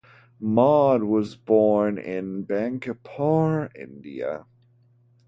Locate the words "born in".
1.35-2.43